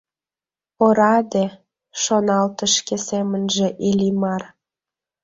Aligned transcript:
—Ораде!— 0.85 1.45
шоналтыш 2.01 2.71
шке 2.79 2.95
семынже 3.07 3.67
Иллимар. 3.87 4.41